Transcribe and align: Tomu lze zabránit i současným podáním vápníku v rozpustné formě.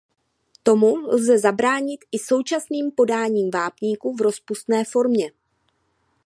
Tomu 0.63 0.97
lze 1.07 1.39
zabránit 1.39 2.01
i 2.11 2.19
současným 2.19 2.91
podáním 2.91 3.51
vápníku 3.53 4.15
v 4.15 4.21
rozpustné 4.21 4.83
formě. 4.83 5.31